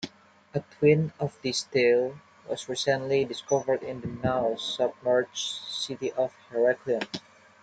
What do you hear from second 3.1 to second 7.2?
discovered in the now-submerged city of Heracleion.